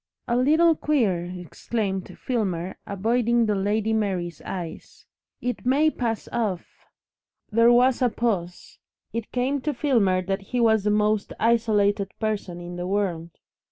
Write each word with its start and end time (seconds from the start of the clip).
"A 0.27 0.35
little 0.35 0.73
queer," 0.73 1.25
exclaimed 1.25 2.17
Filmer, 2.17 2.75
avoiding 2.87 3.45
the 3.45 3.53
Lady 3.53 3.93
Mary's 3.93 4.41
eyes. 4.43 5.05
"It 5.41 5.63
may 5.63 5.91
pass 5.91 6.27
off" 6.31 6.87
There 7.51 7.71
was 7.71 8.01
a 8.01 8.09
pause. 8.09 8.79
It 9.13 9.31
came 9.31 9.61
to 9.61 9.75
Filmer 9.75 10.23
that 10.23 10.41
he 10.41 10.59
was 10.59 10.83
the 10.85 10.89
most 10.89 11.33
isolated 11.39 12.15
person 12.19 12.59
in 12.59 12.77
the 12.77 12.87
world. 12.87 13.29